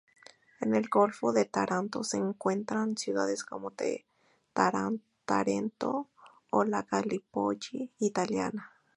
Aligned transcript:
En 0.61 0.73
el 0.73 0.89
golfo 0.89 1.31
de 1.31 1.45
Taranto 1.45 2.03
se 2.03 2.17
encuentran 2.17 2.97
ciudades 2.97 3.43
como 3.45 3.71
Tarento 5.25 6.07
o 6.49 6.63
la 6.63 6.81
Gallipoli 6.89 7.91
italiana. 7.99 8.71